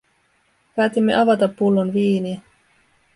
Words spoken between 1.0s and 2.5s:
avata pullon viiniä.